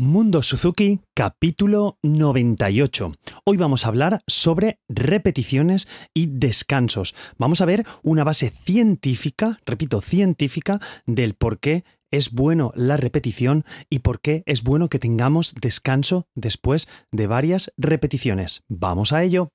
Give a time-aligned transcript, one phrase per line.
[0.00, 3.12] Mundo Suzuki, capítulo 98.
[3.44, 7.14] Hoy vamos a hablar sobre repeticiones y descansos.
[7.36, 13.66] Vamos a ver una base científica, repito, científica, del por qué es bueno la repetición
[13.90, 18.62] y por qué es bueno que tengamos descanso después de varias repeticiones.
[18.68, 19.50] Vamos a ello.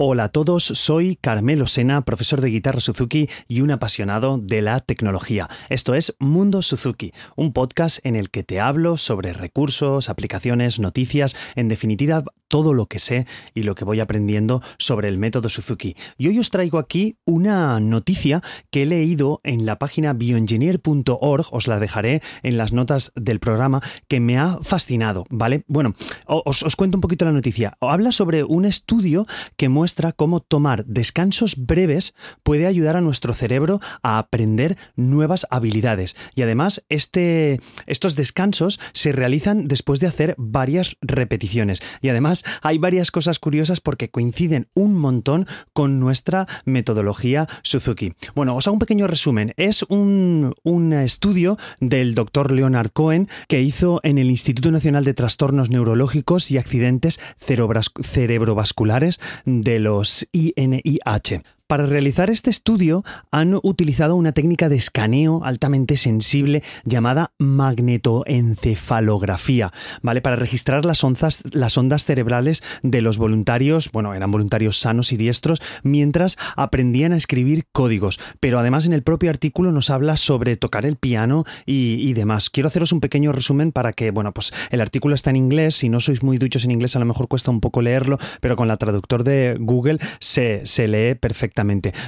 [0.00, 4.78] Hola a todos, soy Carmelo Sena, profesor de guitarra Suzuki y un apasionado de la
[4.78, 5.50] tecnología.
[5.70, 11.34] Esto es Mundo Suzuki, un podcast en el que te hablo sobre recursos, aplicaciones, noticias,
[11.56, 15.96] en definitiva todo lo que sé y lo que voy aprendiendo sobre el método Suzuki.
[16.16, 21.66] Y hoy os traigo aquí una noticia que he leído en la página bioengineer.org, os
[21.66, 25.64] la dejaré en las notas del programa, que me ha fascinado, ¿vale?
[25.66, 27.76] Bueno, os, os cuento un poquito la noticia.
[27.80, 33.32] Habla sobre un estudio que muestra muestra cómo tomar descansos breves puede ayudar a nuestro
[33.32, 36.14] cerebro a aprender nuevas habilidades.
[36.34, 41.80] Y además, este, estos descansos se realizan después de hacer varias repeticiones.
[42.02, 48.12] Y además, hay varias cosas curiosas porque coinciden un montón con nuestra metodología Suzuki.
[48.34, 49.54] Bueno, os hago un pequeño resumen.
[49.56, 55.14] Es un, un estudio del doctor Leonard Cohen que hizo en el Instituto Nacional de
[55.14, 61.42] Trastornos Neurológicos y Accidentes Cerebrovasculares de los INIH.
[61.68, 69.70] Para realizar este estudio han utilizado una técnica de escaneo altamente sensible llamada magnetoencefalografía,
[70.00, 70.22] ¿vale?
[70.22, 75.18] Para registrar las ondas, las ondas cerebrales de los voluntarios, bueno, eran voluntarios sanos y
[75.18, 78.18] diestros, mientras aprendían a escribir códigos.
[78.40, 82.48] Pero además en el propio artículo nos habla sobre tocar el piano y, demás.
[82.48, 85.90] Quiero haceros un pequeño resumen para que, bueno, pues el artículo está en inglés, si
[85.90, 88.68] no sois muy duchos en inglés a lo mejor cuesta un poco leerlo, pero con
[88.68, 91.57] la traductor de Google se, se lee perfectamente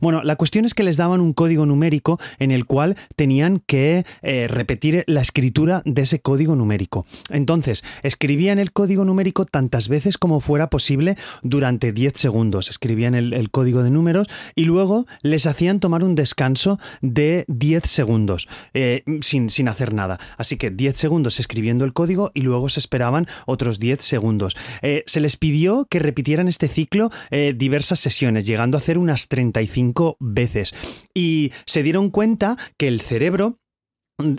[0.00, 4.04] bueno, la cuestión es que les daban un código numérico en el cual tenían que
[4.22, 7.06] eh, repetir la escritura de ese código numérico.
[7.30, 12.70] Entonces, escribían el código numérico tantas veces como fuera posible durante 10 segundos.
[12.70, 18.48] Escribían el, código de números y luego les hacían tomar un descanso de 10 segundos
[18.72, 20.18] eh, sin, sin hacer nada.
[20.38, 24.56] Así que 10 segundos escribiendo el código y luego se esperaban otros 10 segundos.
[24.82, 30.16] Eh, se les pidió que repitieran este ciclo diversas sesiones, llegando a hacer unas 35
[30.20, 30.74] veces.
[31.12, 33.58] Y se dieron cuenta que el cerebro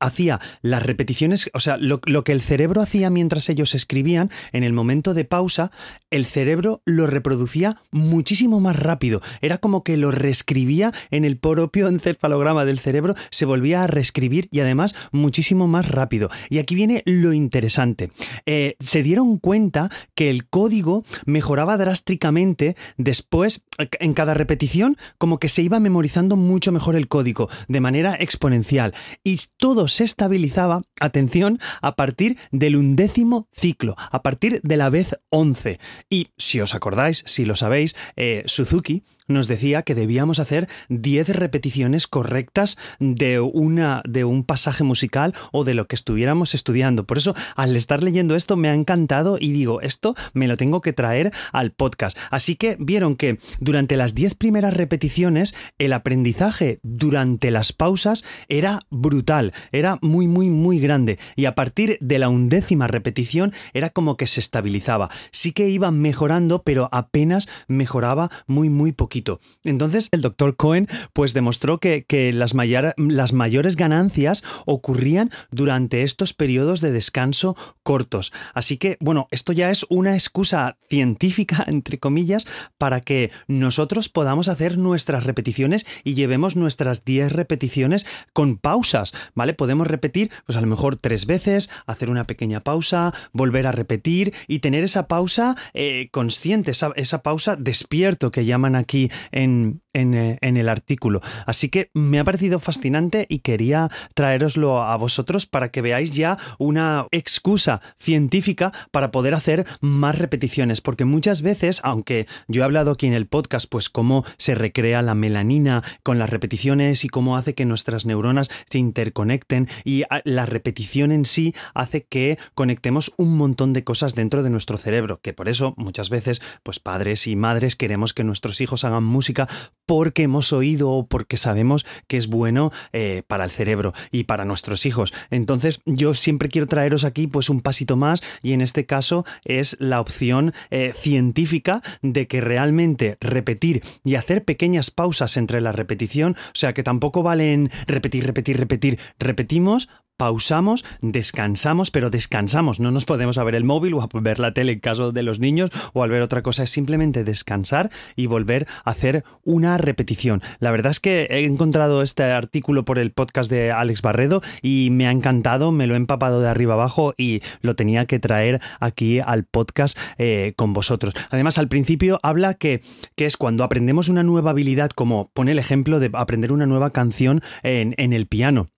[0.00, 4.72] hacía las repeticiones, o sea, lo, que el cerebro hacía mientras ellos escribían, en el
[4.72, 5.70] momento de pausa,
[6.10, 9.20] el cerebro lo reproducía muchísimo más rápido.
[9.42, 14.48] Era como que lo reescribía en el propio encefalograma del cerebro, se volvía a reescribir
[14.50, 16.30] y además muchísimo más rápido.
[16.48, 18.10] Y aquí viene lo interesante.
[18.46, 23.64] Eh, se dieron cuenta que el código mejoraba drásticamente después,
[24.00, 28.94] en cada repetición, como que se iba memorizando mucho mejor el código, de manera exponencial.
[29.24, 35.18] Y todo se estabilizaba, atención, a partir del undécimo ciclo, a partir de la vez
[35.28, 35.78] 11.
[36.08, 41.28] Y si os acordáis, si lo sabéis, eh, Suzuki nos decía que debíamos hacer 10
[41.28, 47.04] repeticiones correctas de, una, de un pasaje musical o de lo que estuviéramos estudiando.
[47.04, 50.80] Por eso, al estar leyendo esto, me ha encantado y digo, esto me lo tengo
[50.80, 52.16] que traer al podcast.
[52.30, 58.80] Así que vieron que durante las 10 primeras repeticiones, el aprendizaje durante las pausas era
[58.90, 61.18] brutal, era muy, muy, muy grande.
[61.36, 65.10] Y a partir de la undécima repetición, era como que se estabilizaba.
[65.30, 69.17] Sí que iba mejorando, pero apenas mejoraba muy, muy poquito.
[69.64, 72.54] Entonces el doctor Cohen pues demostró que, las,
[72.96, 78.32] las mayores ganancias ocurrían durante estos periodos de descanso cortos.
[78.54, 82.46] Así que bueno, esto ya es una excusa científica, entre comillas,
[82.78, 89.54] para que nosotros podamos hacer nuestras repeticiones y llevemos nuestras 10 repeticiones con pausas, ¿vale?
[89.54, 94.34] Podemos repetir pues a lo mejor tres veces, hacer una pequeña pausa, volver a repetir
[94.46, 100.38] y tener esa pausa eh, consciente, esa pausa despierto que llaman aquí and en, eh,
[100.40, 101.20] en, el artículo.
[101.46, 106.38] Así que me ha parecido fascinante y quería traeroslo a vosotros para que veáis ya
[106.58, 112.92] una excusa científica para poder hacer más repeticiones, porque muchas veces, aunque yo he hablado
[112.92, 117.36] aquí en el podcast, pues cómo se recrea la melanina con las repeticiones y cómo
[117.36, 123.36] hace que nuestras neuronas se interconecten y la repetición en sí hace que conectemos un
[123.36, 127.36] montón de cosas dentro de nuestro cerebro, que por eso muchas veces, pues padres y
[127.36, 129.48] madres queremos que nuestros hijos hagan música
[129.88, 134.44] porque hemos oído o porque sabemos que es bueno eh, para el cerebro y para
[134.44, 135.14] nuestros hijos.
[135.30, 139.78] Entonces yo siempre quiero traeros aquí pues un pasito más y en este caso es
[139.80, 146.36] la opción eh, científica de que realmente repetir y hacer pequeñas pausas entre la repetición,
[146.38, 152.80] o sea que tampoco valen repetir, repetir, repetir, repetimos pausamos, descansamos, pero descansamos.
[152.80, 155.22] No nos podemos a ver el móvil o a ver la tele en caso de
[155.22, 156.64] los niños o al ver otra cosa.
[156.64, 160.42] Es simplemente descansar y volver a hacer una repetición.
[160.58, 164.90] La verdad es que he encontrado este artículo por el podcast de Alex Barredo y
[164.90, 168.60] me ha encantado, me lo he empapado de arriba abajo y lo tenía que traer
[168.80, 171.14] aquí al podcast eh, con vosotros.
[171.30, 172.82] Además, al principio habla que,
[173.14, 176.90] que, es cuando aprendemos una nueva habilidad, como pone el ejemplo de aprender una nueva
[176.90, 178.68] canción en, en el piano.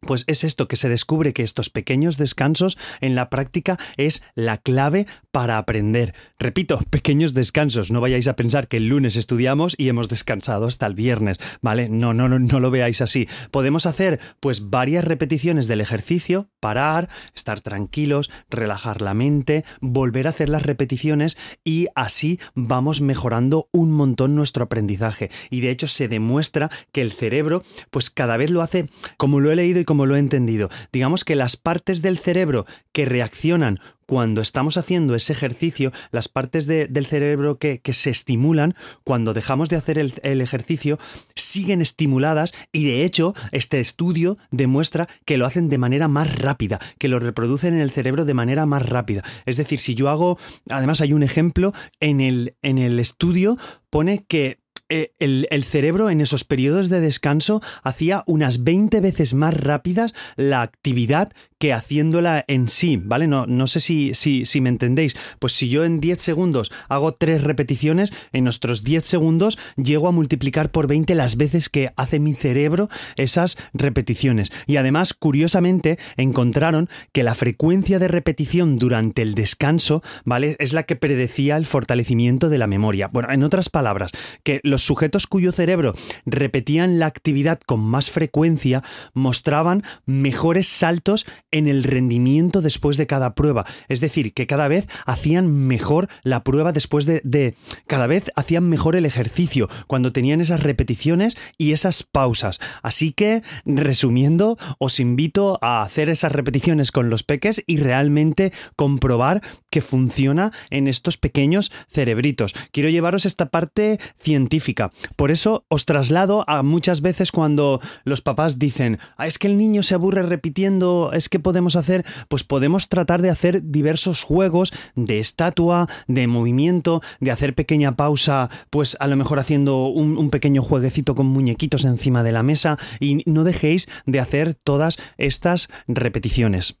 [0.00, 4.56] Pues es esto que se descubre que estos pequeños descansos en la práctica es la
[4.56, 6.14] clave para aprender.
[6.38, 7.90] Repito, pequeños descansos.
[7.90, 11.88] No vayáis a pensar que el lunes estudiamos y hemos descansado hasta el viernes, ¿vale?
[11.88, 13.28] No, no, no, no lo veáis así.
[13.50, 20.30] Podemos hacer pues varias repeticiones del ejercicio, parar, estar tranquilos, relajar la mente, volver a
[20.30, 25.32] hacer las repeticiones y así vamos mejorando un montón nuestro aprendizaje.
[25.50, 29.50] Y de hecho se demuestra que el cerebro pues cada vez lo hace como lo
[29.50, 30.68] he leído y como lo he entendido.
[30.92, 36.66] Digamos que las partes del cerebro que reaccionan cuando estamos haciendo ese ejercicio, las partes
[36.66, 40.98] del cerebro que, se estimulan cuando dejamos de hacer el, el, ejercicio
[41.34, 46.80] siguen estimuladas y de hecho este estudio demuestra que lo hacen de manera más rápida,
[46.98, 49.24] que lo reproducen en el cerebro de manera más rápida.
[49.46, 50.38] Es decir, si yo hago,
[50.68, 53.56] además hay un ejemplo en el, en el estudio,
[53.88, 54.58] pone que
[54.88, 60.62] eh, el, cerebro en esos periodos de descanso hacía unas 20 veces más rápidas la
[60.62, 63.26] actividad que haciéndola en sí, ¿vale?
[63.26, 65.16] No, no sé si, si, si me entendéis.
[65.38, 70.12] Pues si yo en 10 segundos hago tres repeticiones, en nuestros 10 segundos llego a
[70.12, 74.52] multiplicar por 20 las veces que hace mi cerebro esas repeticiones.
[74.66, 80.56] Y además, curiosamente, encontraron que la frecuencia de repetición durante el descanso, ¿vale?
[80.58, 83.08] Es la que predecía el fortalecimiento de la memoria.
[83.08, 84.12] Bueno, en otras palabras,
[84.44, 85.94] que los sujetos cuyo cerebro
[86.24, 88.82] repetían la actividad con más frecuencia
[89.14, 93.66] mostraban mejores saltos en el rendimiento después de cada prueba.
[93.88, 97.54] Es decir, que cada vez hacían mejor la prueba después de,
[97.86, 102.60] cada vez hacían mejor el ejercicio cuando tenían esas repeticiones y esas pausas.
[102.82, 109.42] Así que, resumiendo, os invito a hacer esas repeticiones con los peques y realmente comprobar
[109.70, 112.54] que funciona en estos pequeños cerebritos.
[112.72, 114.90] Quiero llevaros esta parte científica.
[115.16, 119.56] Por eso os traslado a muchas veces cuando los papás dicen, ah, es que el
[119.56, 122.04] niño se aburre repitiendo, es que podemos hacer?
[122.28, 128.50] Pues podemos tratar de hacer diversos juegos de estatua, de movimiento, de hacer pequeña pausa,
[128.70, 132.78] pues a lo mejor haciendo un, un pequeño jueguecito con muñequitos encima de la mesa
[133.00, 136.78] y no dejéis de hacer todas estas repeticiones.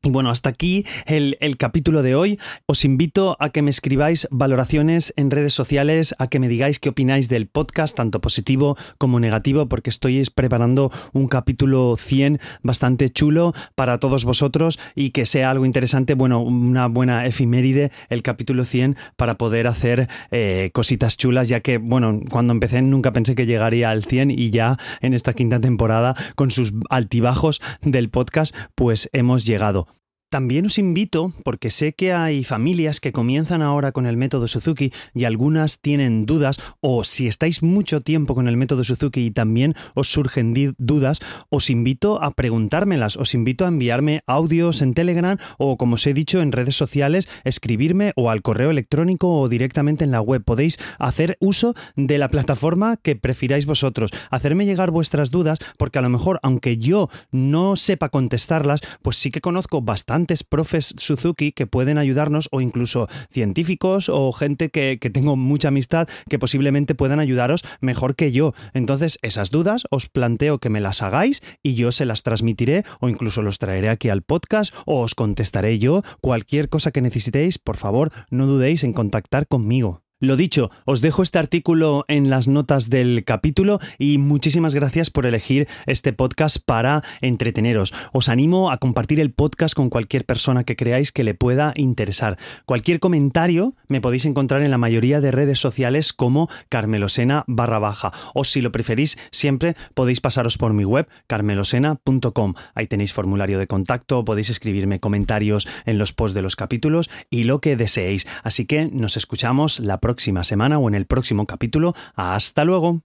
[0.00, 2.38] Y bueno, hasta aquí el, capítulo de hoy.
[2.66, 6.90] Os invito a que me escribáis valoraciones en redes sociales, a que me digáis qué
[6.90, 13.54] opináis del podcast, tanto positivo como negativo, porque estoy preparando un capítulo 100 bastante chulo
[13.74, 18.96] para todos vosotros y que sea algo interesante, bueno, una buena efiméride el capítulo 100
[19.16, 23.90] para poder hacer eh, cositas chulas, ya que, bueno, cuando empecé nunca pensé que llegaría
[23.90, 29.44] al 100 y ya en esta quinta temporada, con sus altibajos del podcast, pues hemos
[29.44, 29.97] llegado.
[30.30, 34.92] También os invito, porque sé que hay familias que comienzan ahora con el método Suzuki
[35.14, 39.74] y algunas tienen dudas, o si estáis mucho tiempo con el método Suzuki y también
[39.94, 45.78] os surgen dudas, os invito a preguntármelas, os invito a enviarme audios en Telegram o,
[45.78, 50.10] como os he dicho, en redes sociales, escribirme o al correo electrónico o directamente en
[50.10, 50.44] la web.
[50.44, 56.02] Podéis hacer uso de la plataforma que prefiráis vosotros, hacerme llegar vuestras dudas, porque a
[56.02, 61.66] lo mejor, aunque yo no sepa contestarlas, pues sí que conozco bastante profes Suzuki que
[61.66, 67.20] pueden ayudarnos o incluso científicos o gente que, que tengo mucha amistad que posiblemente puedan
[67.20, 68.54] ayudaros mejor que yo.
[68.74, 73.08] Entonces, esas dudas os planteo que me las hagáis y yo se las transmitiré o
[73.08, 76.02] incluso los traeré aquí al podcast o os contestaré yo.
[76.20, 80.02] Cualquier cosa que necesitéis, por favor, no dudéis en contactar conmigo.
[80.20, 85.26] Lo dicho, os dejo este artículo en las notas del capítulo y muchísimas gracias por
[85.26, 87.94] elegir este podcast para entreteneros.
[88.12, 92.36] Os animo a compartir el podcast con cualquier persona que creáis que le pueda interesar.
[92.64, 98.12] Cualquier comentario me podéis encontrar en la mayoría de redes sociales como carmelosena barra baja
[98.34, 102.54] o si lo preferís siempre podéis pasaros por mi web carmelosena.com.
[102.74, 107.44] Ahí tenéis formulario de contacto, podéis escribirme comentarios en los posts de los capítulos y
[107.44, 108.26] lo que deseéis.
[108.42, 111.94] Así que nos escuchamos la próxima próxima semana o en el próximo capítulo.
[112.16, 113.02] Hasta luego.